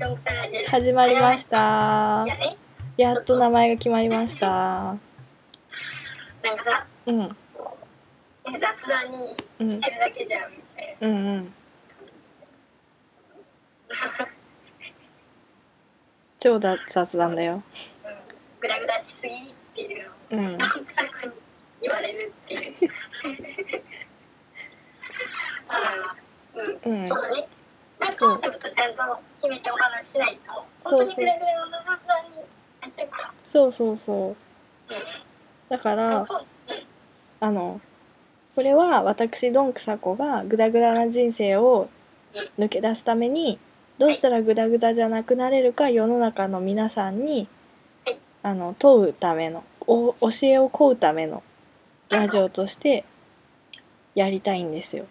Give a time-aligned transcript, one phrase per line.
[0.00, 2.56] 始まりましたい。
[2.96, 4.46] やっと名前が決まりました。
[4.46, 7.36] なんかさ、うん、
[8.46, 11.06] 雑談にうんして、るだけじゃんみたいな。
[11.06, 11.54] うん、うん。
[16.40, 17.56] 超だ雑談だよ。
[17.56, 17.62] うん
[18.58, 20.58] グラグラしすぎっていううん、
[21.82, 22.72] 言われるっていう。
[25.68, 27.46] あーうん、うんそうだね。
[28.00, 29.02] なんかコンセプトちゃんと
[29.36, 30.52] 決めてお話ししないと、
[30.84, 33.32] 本当にのになっちゃうから。
[33.46, 34.26] そうそうそう。
[34.28, 34.34] うん
[35.70, 36.46] だから、そう
[37.38, 37.80] あの、
[38.56, 41.88] これは私、ドンクサコがグダグダな人生を
[42.58, 43.58] 抜け出すために、
[43.96, 47.48] どうしたらグダグダじゃなくなれるか世の中の皆さんに
[48.04, 51.44] はい、あの、問うための、お教えを請うための
[52.08, 53.04] ラジオとして
[54.16, 55.06] やりたいんですよ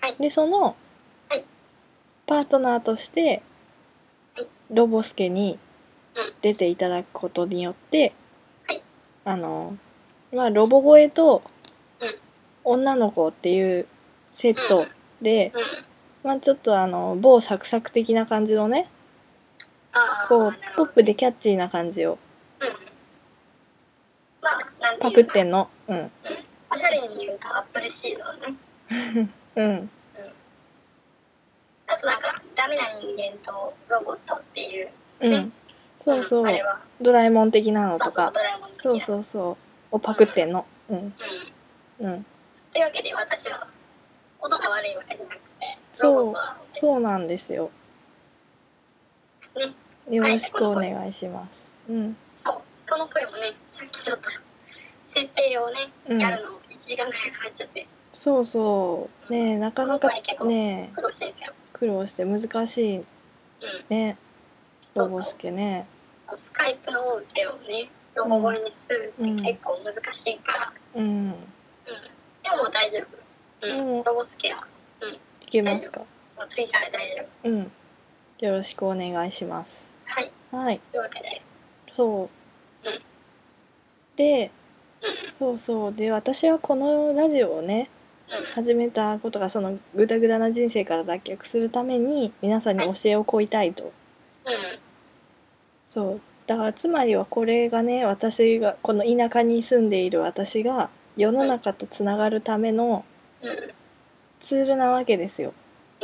[0.00, 0.16] はい。
[0.20, 0.74] で、そのはい、
[2.26, 3.42] パートナーとして
[4.34, 5.58] はい、ロボスケに
[6.14, 8.14] うん出ていただくことによって
[8.66, 8.82] はい、
[9.24, 9.76] あの、
[10.32, 11.42] まあ、ロボ声と
[12.00, 12.14] うん。
[12.64, 13.86] 女の子っていう
[14.32, 14.86] セット
[15.20, 16.30] で、うん。
[16.30, 18.88] まあ、ちょっとあの某サクサク的な感じのね
[20.28, 22.18] こうなるほどポップでキャッチーな感じを
[22.60, 22.68] うん。
[24.40, 25.22] まあ、なんてパいうか。
[25.22, 25.68] クってんの。
[25.88, 26.10] うん。
[26.70, 29.28] おしゃれに言うとアップルシードね。
[29.56, 29.90] うん
[31.94, 34.88] あとなんか、ダメな人間とロボットっていう。
[35.20, 35.52] うん。
[36.04, 36.54] そうそう。
[37.00, 38.32] ドラえもん的なのとか。
[38.80, 39.56] そうそうそ
[39.92, 40.66] うをパクってんの。
[40.90, 41.14] うん。
[42.00, 42.06] うん。
[42.06, 42.26] うん。
[42.72, 43.66] というわけで私は、
[44.40, 46.34] 音が悪いわけじゃなくて、そう。
[46.74, 47.70] そうなんですよ。
[49.54, 51.68] ね、よろしくお願いします。
[51.88, 52.16] うん。
[52.34, 54.30] そう、この声もね、さっきちょっと、
[55.08, 56.20] 設定をね、うん。
[56.20, 57.86] やるの1時間ぐらいかかっちゃって、
[58.24, 59.32] そうそう。
[59.32, 60.08] ねえなかなか
[60.46, 60.94] ねえ。
[60.94, 61.52] 苦労してるんですよ。
[61.74, 63.04] 苦労して難しいうん。
[63.90, 64.16] ね
[64.94, 65.86] ロボスケね。
[66.34, 69.36] スカイプの音声をね、ロボ声にするってうん。
[69.42, 71.04] 結構難しいから、うん。
[71.04, 71.32] うん。
[71.32, 71.36] で
[72.50, 73.04] も大丈
[73.62, 73.66] 夫。
[73.68, 73.96] うん。
[73.98, 74.66] うんロボスケは、
[75.42, 76.00] いけますか？
[76.00, 76.06] も
[76.44, 77.50] う次から大丈夫。
[77.50, 77.72] うん。
[78.38, 79.86] よろしくお願いします。
[80.06, 80.32] はい。
[80.50, 80.80] はい。
[80.90, 81.42] というわけで、
[81.94, 82.30] そ
[82.84, 83.02] う、うん。
[84.16, 84.50] で
[85.02, 85.34] うん。
[85.38, 85.94] そうそう。
[85.94, 88.03] で私はこのラジオをねうん。
[88.54, 93.92] 始めたことがそのグダグダな人生から脱却するために皆さんに教えを請いたいとうん。
[95.88, 103.04] そうだからつまりはこれがね私がこの田舎に住んでいる私が世の中とつながるための
[103.42, 103.72] うん。
[104.40, 105.54] ツールなわけですよ。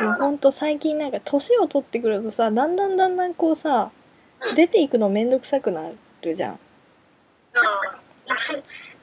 [0.00, 3.92] もうほんと最近なんか年を取ってくるとさだんだんだんだんこうさ
[4.40, 5.88] うん出ていくのめんどくさくな
[6.22, 6.58] るじゃん。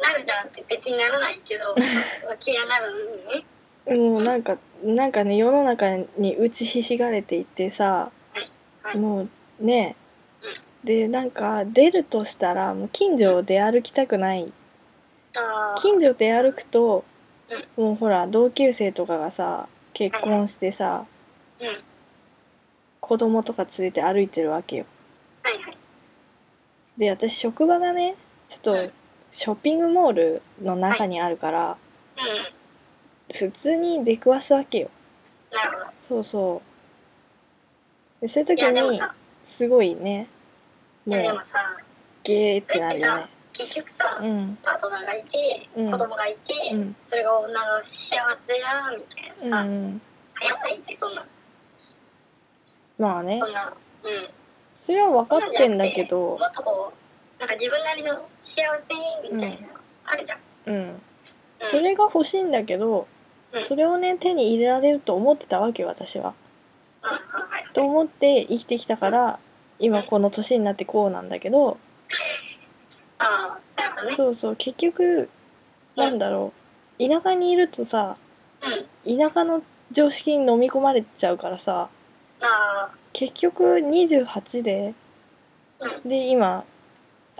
[0.00, 1.74] な なるじゃんって別にならないけど、
[2.38, 2.90] 気がなる
[3.86, 3.96] のにね。
[3.96, 8.12] もうなんかなんかね世の中に打ちひしがれていってさ
[8.82, 9.26] はいも
[9.60, 9.96] うね
[10.84, 14.52] でなんか出るとしたらもう近所を出歩きたくない
[15.34, 17.04] ああ、近所出歩くと
[17.76, 21.06] もうほら同級生とかがさ結婚してさ
[21.58, 21.66] うん。
[21.66, 21.82] はい
[23.10, 24.86] 子供とか連れて歩いてるわけよ
[25.42, 25.54] はい。
[26.96, 28.14] で私職場がね
[28.48, 28.92] ちょっと
[29.30, 31.76] ショッピングモールの中にあるから
[33.30, 33.36] うん。
[33.36, 34.90] 普通に出くわすわけよ。
[35.52, 35.90] なるほど。
[36.02, 36.62] そうそ
[38.20, 38.20] う。
[38.20, 39.14] でそういう時いやでもにさ、
[39.44, 40.28] すごいね
[41.06, 41.76] いもでもさ、
[42.24, 43.26] ゲーってなるよね。
[43.52, 44.58] 結局さ、うん。
[44.62, 45.90] パートナーがいて、うん。
[45.90, 46.96] 子供がいて、うん。
[47.08, 50.02] それが女の幸せだみたいうんなさ、うん
[50.42, 51.26] 流行んないってそんな、
[52.98, 53.38] まあね。
[53.38, 53.72] そんな、
[54.04, 54.28] うん。
[54.80, 56.99] それは分かってんだけどもっとこう、
[57.40, 59.68] なんか自分なりの幸せみたいな、
[60.04, 60.38] あるじゃん。
[60.66, 61.02] うんうん
[61.70, 63.06] それが欲しいんだけど
[63.52, 66.34] うんそれをね手に入れられると思ってたわけ私は。
[67.74, 69.38] と思って生きてきたから
[69.78, 71.78] 今この年になってこうなんだけど。
[74.16, 75.28] そうそう結局
[75.96, 76.52] なんだろ
[76.98, 78.16] う田舎にいるとさ
[79.06, 79.18] うん。
[79.18, 81.88] 田舎の常識に飲み込まれちゃうからさ
[82.40, 84.94] あ結局28で。
[86.04, 86.64] で今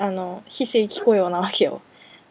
[0.00, 1.82] あの非正規雇用なわけよ。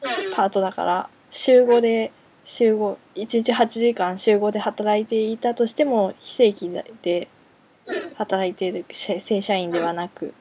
[0.02, 0.34] うん。
[0.34, 1.10] パートだから。
[1.30, 2.12] 週5で
[2.44, 7.28] 週5 1日8時間週5で働いていたとしても非正規で
[7.86, 8.16] うん。
[8.16, 10.34] 働いている正正社員ではなく。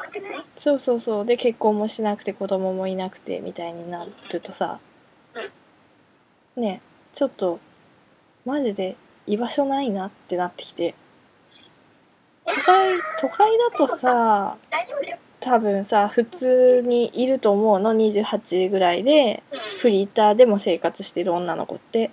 [0.00, 0.44] くてね。
[0.56, 1.26] そうそうそう。
[1.26, 4.80] で結婚もしなくて子供もいなくてみたいになるとさ。
[6.56, 6.80] ね
[7.12, 7.60] ちょっと
[8.46, 10.94] マジで居場所ないなってなってきて。
[12.46, 17.94] 都会都会だとさ大丈夫だよ多分さ普通にいると思うの。
[17.94, 22.10] 28ぐらいでうんフリーターでも生活してる女の子って。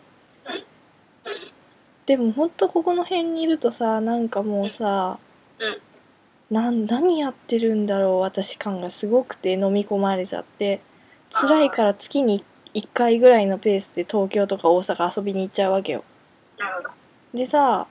[2.05, 5.17] でもほんとここの辺にいるとさなんかもうさ
[6.51, 10.81] 何やってるんだろう私感がすごくて飲み込まれちゃって。
[11.31, 16.03] 辛いから月に1回ぐらいのペースで東京とか大阪遊びに行っちゃうわけよ。
[17.33, 17.87] でさ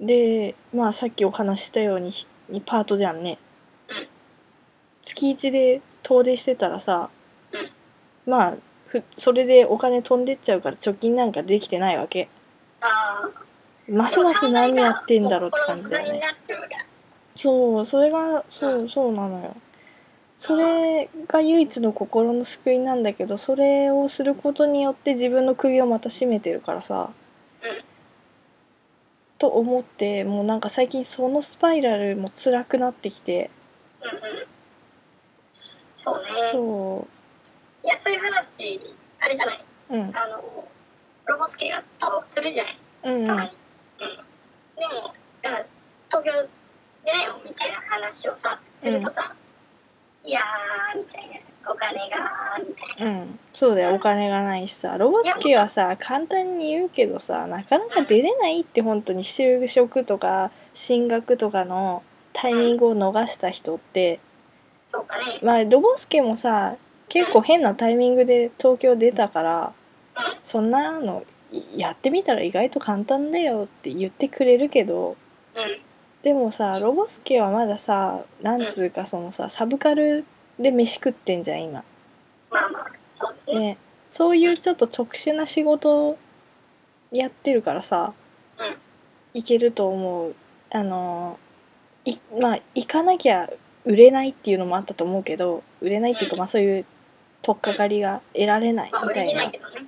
[0.00, 2.10] でまあさっきお話ししたように
[2.52, 3.38] ひパートじゃんね。
[3.88, 4.08] うん
[5.04, 7.10] 月1で遠出してたらさ
[8.26, 8.54] まあ
[8.86, 12.28] ふそれでお金飛んでっちゃうから貯金なんかできてないわけ。
[12.80, 12.86] あ
[13.24, 13.30] あ
[13.88, 16.22] ますます何やってんだろうって感じだよね。
[17.36, 19.56] そうそれがそうそうなのよ。
[20.38, 27.25] それが唯一の心の救いなんだけどそれをすることによって自分の首をまた絞めてるからさ、うん
[29.38, 33.50] と思ってもうなんか最近そのスパイラルも辛くなってきて。
[34.02, 34.46] うんうん。
[35.98, 36.50] そうね。
[36.52, 37.06] そ
[37.84, 38.80] いやそういう話
[39.20, 39.64] あれじゃない？
[39.90, 40.00] うん。
[40.00, 40.68] うんあの
[41.26, 42.78] ロボスケがとするじゃない？
[43.04, 43.50] うんたまに、
[44.00, 44.16] うん。
[44.76, 45.12] でも
[45.42, 45.66] だから
[46.08, 46.48] 東京
[47.04, 49.34] 出なよみたいな話をさするとさ、
[50.24, 51.36] いやーみたいな
[51.68, 53.20] お金がみたいな。
[53.20, 53.38] うん。
[53.52, 54.96] そうだよお金がないしさ。
[54.98, 62.02] ロボスケはさ簡単に言うけどさなかなか出れないって本当に就職とか進学とかの
[62.32, 64.20] タイミングを逃した人って。
[64.90, 65.40] そうかね。
[65.42, 66.76] まあロボスケもさ
[67.08, 69.72] 結構変なタイミングで東京出たから
[70.16, 75.16] うんそんなのいやってみたら意外と簡単だよって言ってくれるけど
[75.54, 75.78] うん。
[76.22, 80.24] でもさロボスケはまださなんつうかそのさサブカル
[80.58, 81.84] で飯食ってんじゃん今。
[82.50, 83.60] まあまあそうね。
[83.60, 83.78] ね
[84.10, 86.18] そういうちょっと特殊な仕事を
[87.10, 88.14] やってるからさ、
[88.58, 88.76] うん。
[89.34, 90.34] いけると思う。
[90.70, 91.38] あの
[92.04, 93.48] いまあ行かなきゃ
[93.84, 96.38] 売れないっていうのもあったと思うけど売れないっていうか、うん。
[96.40, 96.84] まあそういう
[97.42, 99.86] 取っかかりが得られないみたいな、てないけどね。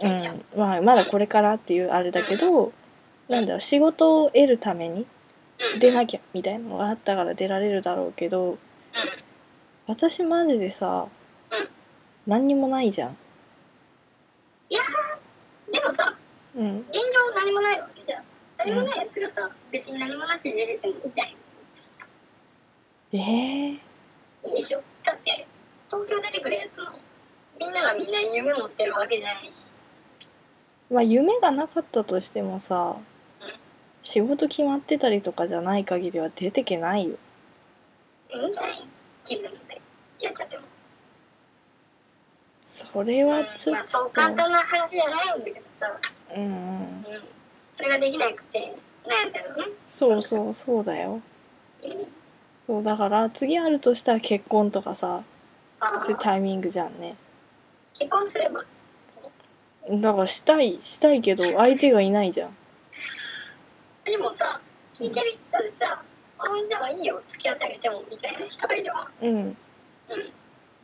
[0.00, 0.58] うん。
[0.58, 2.72] まあ、まだこれからっていうあれだけど、
[3.28, 5.06] なんだろう仕事を得るために
[5.74, 5.80] うん。
[5.80, 8.58] 出なきゃみたいなのがあったから出られるだろうけど
[9.86, 11.06] 私マジでさ、
[11.50, 11.68] うん
[12.24, 13.16] 何にもないじゃん。
[14.70, 16.14] でもさ
[16.54, 16.78] うん。
[16.88, 17.00] 現状
[17.34, 18.24] 何もないわけじゃん。
[18.58, 21.28] 何もないやつがさ別に何もなしで出れてもいいじゃん。
[23.14, 24.82] えー、いいでしょ。
[25.02, 25.46] だって
[25.90, 26.98] 東京出てくるやつも
[27.58, 29.72] みんながみんな夢持ってるわけじゃないし。
[30.90, 32.96] まあ夢がなかったとしてもさ
[34.02, 37.16] 仕事決まってたりとかじゃない限りは出てけないよ。
[38.30, 38.86] いいんじゃない？
[39.24, 39.71] 気分で
[40.22, 40.62] やっちゃっても
[42.68, 45.86] それはちょっまあそう簡単な話じゃないんだけどさ、
[46.32, 46.50] とうんうん。
[46.50, 47.04] うん、
[47.76, 48.74] それができなくて
[49.04, 49.72] 悩んだね。
[49.90, 51.20] そうそうそうだよ。
[51.82, 52.22] うん
[52.66, 55.24] そうだから次あるとしたら結婚とかさ
[55.80, 57.16] あそういうータイミングじゃんね。
[57.92, 58.64] 結婚すれば。
[59.90, 62.56] だからしたいしたいけど相手がいないじゃん。
[64.04, 64.60] でもさ
[64.94, 66.00] 聞いてる人でさ
[66.38, 69.10] 「あじゃあいいよ付き合ってあげても」みたいな人がいれば。
[69.20, 69.56] うん
[70.12, 70.32] うん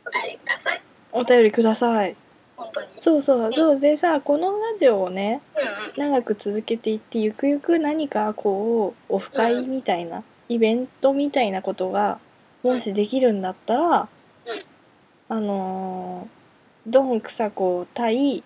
[0.05, 0.81] お便りください。
[1.11, 2.15] お便りください。
[2.55, 2.87] 本当に。
[2.99, 3.53] そうそう。
[3.53, 3.79] そう。
[3.79, 6.11] でさこのラジオをねうんうん。
[6.11, 12.19] 長く続けていってゆくゆく何かこうオフ会みたいな、イベントみたいなことが
[12.63, 14.07] もしできるんだったら、うん。
[15.29, 16.39] あのー
[16.87, 18.43] ドン・クサコ対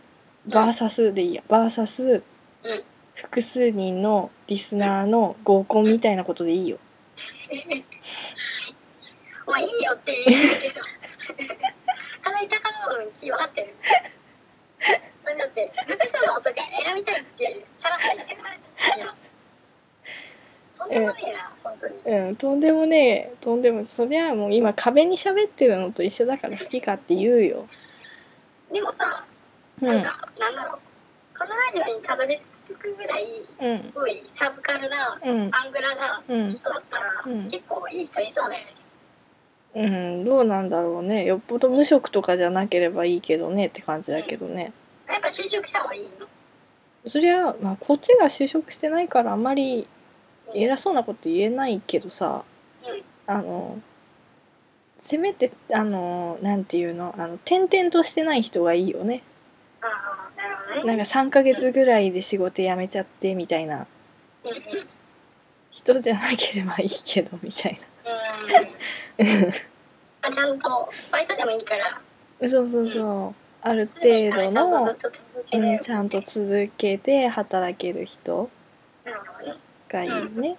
[0.47, 1.43] バーサスでいいや。
[1.47, 2.83] バーサスうん。
[3.13, 6.77] 複数人のリスナーの合コンみたいなことでいいよ。
[9.47, 10.81] まあいいよって言うけど。
[12.21, 13.73] かなり高野の気分かってる。
[15.25, 19.13] まあだって複数の男が選びたいってさらっと言ってくれいや
[20.77, 22.17] とんでもねえな本当に。
[22.27, 27.67] うん、とんでもねえとんでもそりゃもう今壁に喋ってるのと一緒だから好きかって言うよ。
[28.71, 29.25] でもさ
[29.81, 30.79] うん、なんか、なんだろう。
[31.37, 33.25] このラジオにたどり着くぐらい
[33.59, 33.79] うん。
[33.79, 37.47] すごいサブカルなうん、アングラなうん、人だったら、うん。
[37.47, 38.75] 結構いい人いそうだよね
[39.75, 41.25] うん、どうなんだろうね。
[41.25, 44.71] よっぽど無職とかじゃなければいいけどねって感じだけどね。
[45.07, 46.27] やっぱ就職した方がいいの？
[47.09, 49.87] そりゃ、まあ、こっちが就職してないからあんまり
[50.53, 52.43] 偉そうなこと言えないけどさ
[52.85, 53.33] うん。
[53.35, 53.79] あの
[55.01, 57.13] せめてあのなんていうの？
[57.17, 59.23] あの転々としてない人がいいよね。
[59.81, 60.97] ああなるほどね。
[60.97, 63.87] なんか3ヶ月ぐらいで仕事辞めちゃってみたいな。
[65.71, 69.27] 人じゃなければいいけどみたいうん。
[70.21, 72.01] まあちゃんとバイトでもいいから。
[72.39, 73.43] なそうそうそう。
[73.65, 74.95] あるそれ程度の
[75.53, 78.49] うん、ちゃんと続けて働ける人
[79.87, 80.57] がいいね、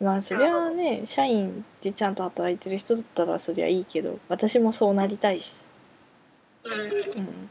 [0.00, 5.62] まあそりゃあね社員でちゃんと働いてる人だったらそりゃいいけど私もそうなりたいし、
[6.62, 6.72] うん。
[6.72, 7.50] うん、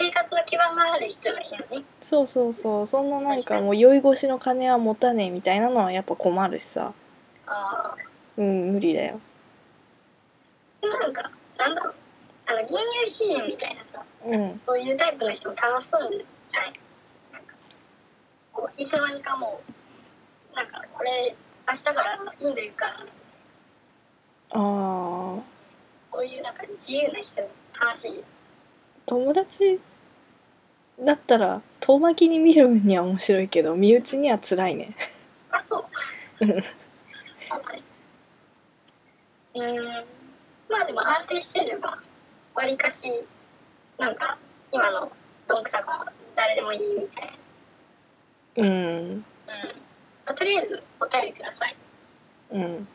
[0.00, 1.86] 生活の基盤がある人がいるよね。
[2.00, 2.86] そうそうそう。
[2.88, 6.92] そんななんかもう酔い越しの金は持たねえみたいなのはやっぱ困るしさ。
[7.46, 7.96] ああ
[8.36, 9.20] うん無理だよ。
[10.80, 11.94] でもなんかなんだろう。
[12.46, 14.60] あの銀融シーンみたいなさうん。
[14.66, 16.10] そういうタイプの人も楽しそう
[16.48, 16.72] じゃない？
[17.32, 17.54] なんか
[18.52, 19.60] こういつの間にかも
[20.52, 21.34] うなんかこれ
[21.66, 22.98] 明日からインド行くからあ
[24.50, 24.58] あ
[26.12, 27.40] そういうなんか自由な人
[27.80, 28.22] 楽しい。
[29.06, 29.80] 友達
[31.00, 34.94] だったら遠巻きに見る分には面白いけど身内には辛いね。
[35.50, 35.84] あそう
[39.54, 40.04] うーん。
[40.68, 41.98] まあでも安定してれば
[42.54, 43.08] わりかし
[43.98, 44.36] なんか
[44.72, 45.10] 今の
[45.46, 47.32] どんくさが誰でもいいみたいな。
[48.56, 48.68] うん。
[48.68, 49.24] うん。
[50.26, 51.76] まあ、とりあえずお便りください。
[52.50, 52.88] うん。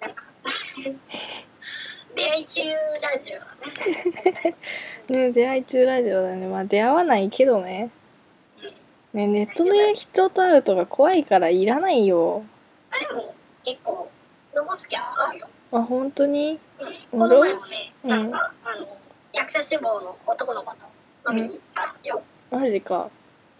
[0.00, 0.24] なんか
[2.14, 2.62] 出会い中
[3.02, 3.46] ラジオは
[4.42, 4.56] ね。
[5.08, 6.46] ね出会い中ラジオだね。
[6.46, 7.90] まあ出会わないけどね。
[9.12, 12.44] ねネットで人と会うとか怖いからいらないよ。
[12.90, 13.34] あでも
[13.64, 14.08] 結構
[14.54, 16.58] ロボスキャン合うよ、あ本当に？
[17.12, 18.98] うん、この前もねなんか、あの
[19.32, 20.76] 役者志望の男の子と
[21.30, 23.10] 飲みに行ったよ、マジか。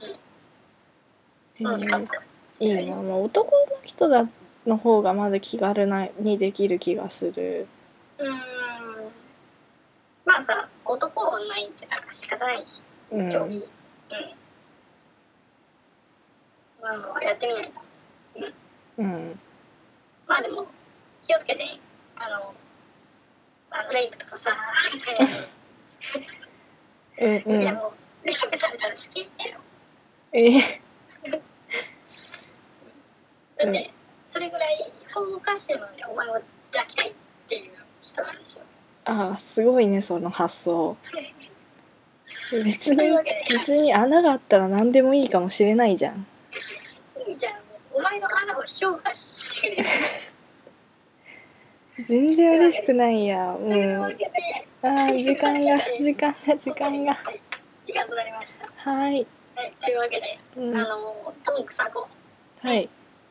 [0.01, 2.23] へ楽しかった。
[2.61, 4.27] えいいな、まあ、男の人だ
[4.67, 7.67] の方がまだ気軽なにできる気がする。
[8.19, 8.41] うーん。
[10.25, 13.29] まあさ男女いってなんか仕方ないしうん。
[13.29, 13.67] 競技うん、
[16.81, 17.81] まあやってみないと。
[18.99, 19.39] うん。
[20.27, 20.67] まあでも
[21.25, 21.65] 気をつけて。
[22.17, 22.31] あ
[23.83, 24.51] のレイプとかさ。
[27.21, 27.93] うんういやんも
[28.25, 29.59] うレイプされたら好きってよ
[30.33, 30.41] え。
[30.41, 30.81] ー
[33.57, 33.91] だって
[34.29, 37.15] それぐらいそうしてるのにお前を抱きたいっ
[37.49, 38.61] ていう人なんでしょ
[39.05, 40.97] あーすごいねその発想。
[42.65, 46.27] 別に別に穴があったら何でもいいかもしれないじゃん。
[47.29, 47.55] いいじゃん。
[47.93, 49.85] お前の穴を評価してる
[52.09, 53.55] 全然嬉しくないや。
[53.55, 54.05] ううん。
[54.05, 57.15] あー時間が時間が時間が。
[57.15, 57.41] はい
[57.87, 58.67] 時間となりました。
[58.91, 59.13] はい、
[59.55, 62.09] はいというわけでうん、あのトンクサコ
[62.63, 62.89] はい。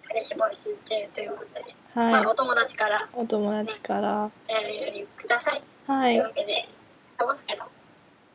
[0.08, 2.24] 彼氏募集中ということで、まはい。
[2.24, 4.29] あお友達からお友達から。
[4.48, 5.62] メールください。
[5.88, 6.70] はといういわけで
[7.17, 7.25] ど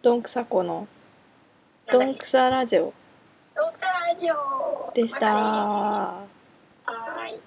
[0.03, 0.15] ど？
[0.17, 0.89] んくさこの
[1.91, 2.93] どんくさラジオ。
[3.55, 4.93] ドンクサラジオ。
[4.95, 5.21] でした。
[5.33, 6.27] ま
[6.85, 6.93] た
[7.25, 7.39] ね